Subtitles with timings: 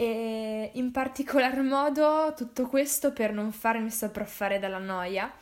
[0.00, 5.32] e in particolar modo tutto questo per non farmi sopraffare dalla noia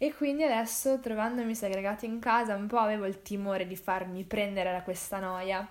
[0.00, 4.70] e quindi adesso trovandomi segregata in casa un po' avevo il timore di farmi prendere
[4.70, 5.68] da questa noia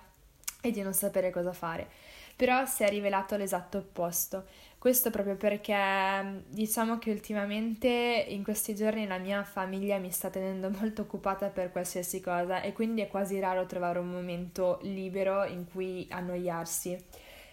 [0.60, 1.88] e di non sapere cosa fare.
[2.36, 4.44] Però si è rivelato l'esatto opposto.
[4.76, 7.88] Questo proprio perché diciamo che ultimamente
[8.28, 12.74] in questi giorni la mia famiglia mi sta tenendo molto occupata per qualsiasi cosa e
[12.74, 16.96] quindi è quasi raro trovare un momento libero in cui annoiarsi.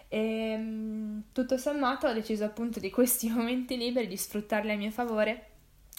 [0.08, 4.90] E ehm, tutto sommato ho deciso appunto di questi momenti liberi di sfruttarli a mio
[4.90, 5.54] favore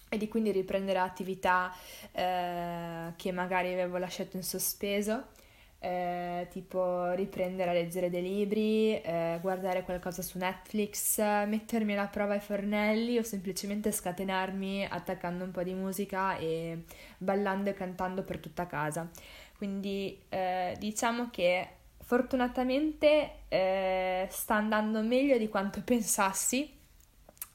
[0.10, 1.74] e di quindi riprendere attività
[2.12, 5.36] eh, che magari avevo lasciato in sospeso.
[5.80, 12.34] Eh, tipo riprendere a leggere dei libri, eh, guardare qualcosa su Netflix, mettermi alla prova
[12.34, 16.84] ai fornelli o semplicemente scatenarmi attaccando un po' di musica e
[17.20, 19.08] ballando e cantando per tutta casa.
[19.56, 21.70] Quindi eh, diciamo che
[22.08, 26.77] Fortunatamente eh, sta andando meglio di quanto pensassi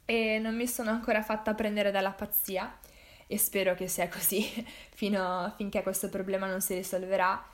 [0.05, 2.79] e non mi sono ancora fatta prendere dalla pazzia
[3.27, 4.43] e spero che sia così
[4.95, 7.45] fino, finché questo problema non si risolverà.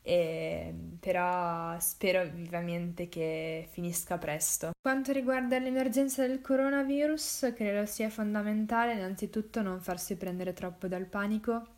[0.00, 4.70] E, però spero vivamente che finisca presto.
[4.80, 11.76] Quanto riguarda l'emergenza del coronavirus, credo sia fondamentale innanzitutto non farsi prendere troppo dal panico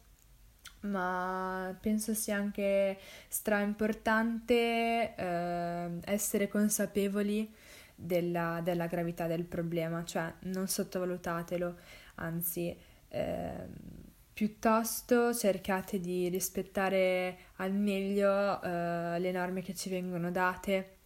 [0.82, 2.98] ma penso sia anche
[3.28, 7.52] stra importante eh, essere consapevoli
[8.00, 11.76] della, della, gravità del problema, cioè non sottovalutatelo,
[12.16, 12.76] anzi
[13.08, 13.66] eh,
[14.32, 20.96] piuttosto cercate di rispettare al meglio eh, le norme che ci vengono date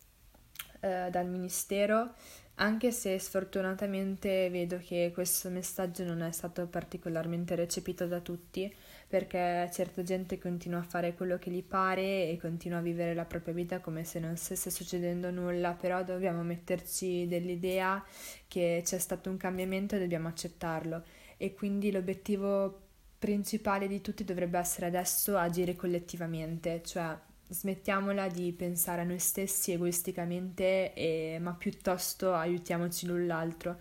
[0.80, 2.14] eh, dal Ministero
[2.56, 8.72] anche se sfortunatamente vedo che questo messaggio non è stato particolarmente recepito da tutti,
[9.08, 13.24] perché certa gente continua a fare quello che gli pare e continua a vivere la
[13.24, 18.04] propria vita come se non stesse succedendo nulla, però dobbiamo metterci dell'idea
[18.46, 21.02] che c'è stato un cambiamento e dobbiamo accettarlo.
[21.36, 22.82] E quindi l'obiettivo
[23.18, 27.16] principale di tutti dovrebbe essere adesso agire collettivamente, cioè
[27.48, 33.78] smettiamola di pensare a noi stessi egoisticamente, e, ma piuttosto aiutiamoci l'un l'altro.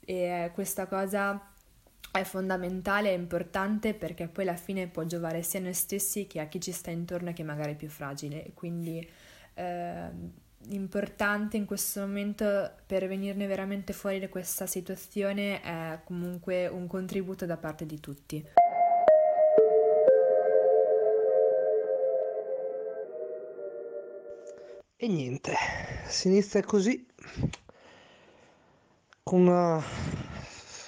[0.00, 1.52] E questa cosa
[2.10, 6.40] è fondamentale e importante perché poi alla fine può giovare sia a noi stessi che
[6.40, 8.52] a chi ci sta intorno e che magari è più fragile.
[8.54, 9.06] Quindi
[9.54, 10.08] eh,
[10.68, 17.46] importante in questo momento per venirne veramente fuori da questa situazione è comunque un contributo
[17.46, 18.44] da parte di tutti.
[24.96, 25.52] E niente,
[26.06, 27.04] si inizia così
[29.24, 29.82] con una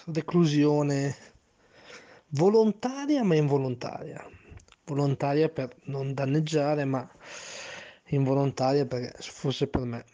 [0.06, 1.16] reclusione
[2.28, 4.24] volontaria ma involontaria.
[4.84, 7.08] Volontaria per non danneggiare, ma
[8.10, 10.04] involontaria perché se fosse per me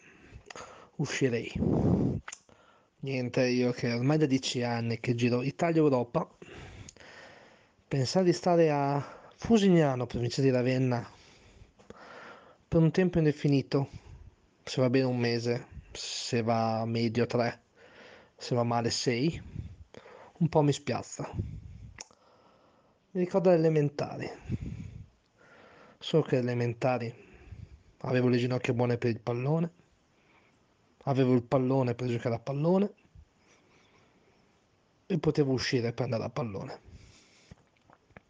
[0.95, 1.51] uscirei.
[3.01, 6.27] Niente, io che ormai da dieci anni che giro Italia e Europa,
[7.87, 11.07] pensare di stare a Fusignano, provincia di Ravenna,
[12.73, 13.87] per un tempo indefinito,
[14.63, 17.61] se va bene un mese, se va medio tre,
[18.35, 19.39] se va male sei,
[20.39, 21.31] un po' mi spiazza.
[23.11, 24.27] Mi ricordo le elementari,
[25.99, 27.13] solo che elementari
[27.99, 29.71] avevo le ginocchia buone per il pallone,
[31.03, 32.93] avevo il pallone per giocare a pallone
[35.05, 36.79] e potevo uscire per andare a pallone.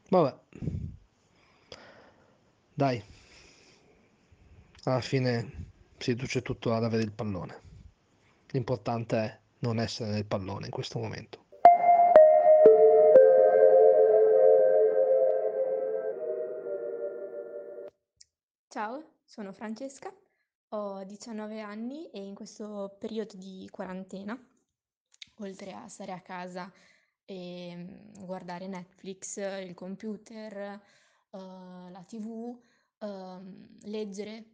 [0.10, 0.38] Vabbè,
[2.74, 3.13] dai,
[4.86, 7.62] alla fine si riduce tutto ad avere il pallone.
[8.50, 11.42] L'importante è non essere nel pallone in questo momento.
[18.68, 20.12] Ciao, sono Francesca,
[20.70, 24.38] ho 19 anni e in questo periodo di quarantena,
[25.36, 26.72] oltre a stare a casa
[27.24, 30.82] e mm, guardare Netflix, il computer,
[31.30, 31.38] uh,
[31.90, 32.60] la TV,
[33.00, 34.53] um, leggere,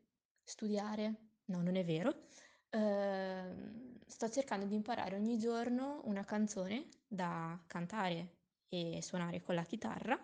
[0.50, 1.16] studiare,
[1.46, 2.28] no, non è vero.
[2.72, 8.38] Uh, sto cercando di imparare ogni giorno una canzone da cantare
[8.68, 10.20] e suonare con la chitarra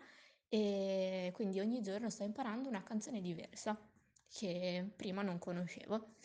[0.47, 3.77] e quindi ogni giorno sto imparando una canzone diversa
[4.29, 6.15] che prima non conoscevo.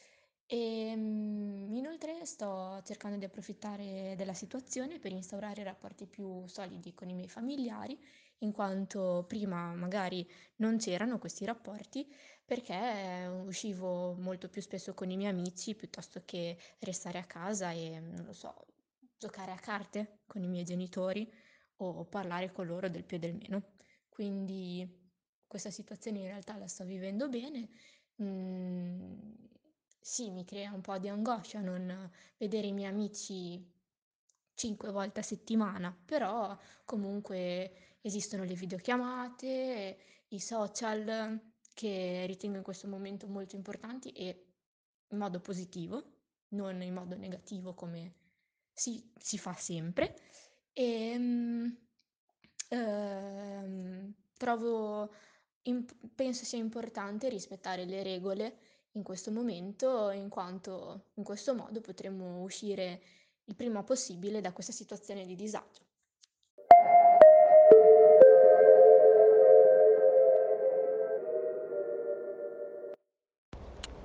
[0.53, 7.09] E mm, inoltre sto cercando di approfittare della situazione per instaurare rapporti più solidi con
[7.09, 7.97] i miei familiari,
[8.39, 12.13] in quanto prima magari non c'erano questi rapporti
[12.45, 18.01] perché uscivo molto più spesso con i miei amici piuttosto che restare a casa e,
[18.01, 18.67] non lo so,
[19.17, 21.31] giocare a carte con i miei genitori
[21.77, 23.75] o parlare con loro del più e del meno.
[24.09, 25.13] Quindi
[25.47, 27.69] questa situazione in realtà la sto vivendo bene.
[28.23, 29.33] Mm,
[30.01, 33.63] sì, mi crea un po' di angoscia non vedere i miei amici
[34.55, 39.99] cinque volte a settimana, però comunque esistono le videochiamate,
[40.29, 41.41] i social
[41.75, 44.45] che ritengo in questo momento molto importanti e
[45.09, 46.03] in modo positivo,
[46.49, 48.15] non in modo negativo come
[48.73, 50.19] si, si fa sempre.
[50.73, 51.77] E um,
[52.69, 55.13] ehm, trovo,
[55.63, 58.59] imp- penso sia importante rispettare le regole
[58.93, 63.01] in questo momento, in quanto in questo modo potremo uscire
[63.45, 65.89] il prima possibile da questa situazione di disagio.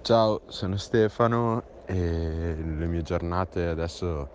[0.01, 4.29] Ciao, sono Stefano e le mie giornate adesso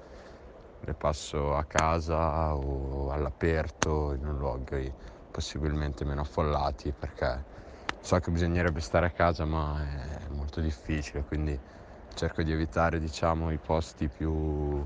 [0.80, 4.92] le passo a casa o all'aperto in luoghi
[5.30, 7.44] possibilmente meno affollati perché
[8.00, 10.09] so che bisognerebbe stare a casa ma è
[10.50, 11.58] molto difficile quindi
[12.12, 14.84] cerco di evitare diciamo i posti più,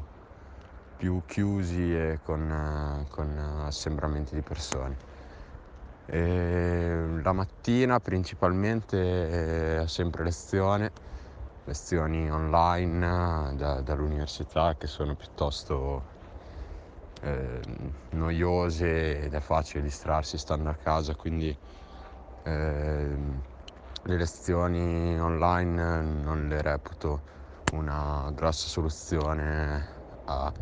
[0.98, 4.96] più chiusi e con, con assembramenti di persone.
[6.06, 10.92] E la mattina principalmente ho sempre lezione,
[11.64, 16.02] lezioni online da, dall'università che sono piuttosto
[17.22, 17.60] eh,
[18.10, 21.56] noiose ed è facile distrarsi stando a casa, quindi
[22.42, 23.52] eh,
[24.06, 27.22] le lezioni online non le reputo
[27.70, 29.88] una grossa soluzione
[30.26, 30.52] a,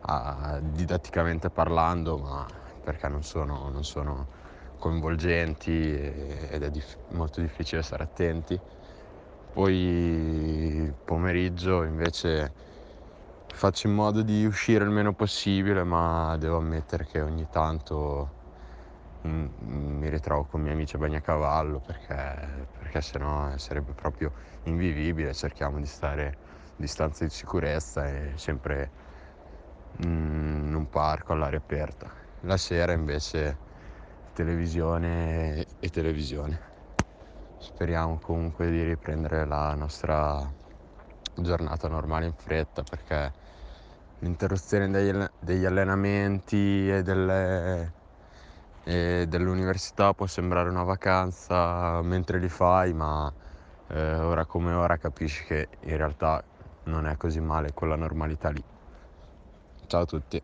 [0.00, 2.46] a, didatticamente parlando, ma
[2.80, 4.28] perché non sono, non sono
[4.78, 8.60] coinvolgenti ed è dif- molto difficile stare attenti.
[9.50, 12.52] Poi pomeriggio invece
[13.46, 18.43] faccio in modo di uscire il meno possibile, ma devo ammettere che ogni tanto
[19.28, 24.32] mi ritrovo con i miei amici a bagnacavallo perché, perché sennò sarebbe proprio
[24.64, 25.32] invivibile.
[25.34, 26.32] Cerchiamo di stare a
[26.76, 28.90] distanza di sicurezza e sempre
[29.98, 32.12] in un parco all'aria aperta.
[32.40, 33.58] La sera invece
[34.32, 36.72] televisione e televisione.
[37.56, 40.52] Speriamo comunque di riprendere la nostra
[41.34, 43.32] giornata normale in fretta perché
[44.18, 44.88] l'interruzione
[45.38, 47.92] degli allenamenti e, delle,
[48.84, 53.32] e, dell'università può sembrare una vacanza mentre li fai, ma
[53.88, 56.42] eh, ora come ora capisci che in realtà
[56.84, 58.62] non è così male quella normalità lì.
[59.86, 60.42] Ciao a tutti.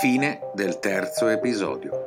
[0.00, 1.97] Fine del terzo episodio.